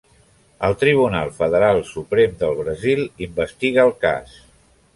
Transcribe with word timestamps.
El 0.67 0.75
Tribunal 0.83 1.29
Federal 1.41 1.83
Suprem 1.91 2.33
del 2.39 2.57
Brasil 2.63 3.05
investiga 3.27 3.87
el 3.87 3.95
cas. 4.07 4.35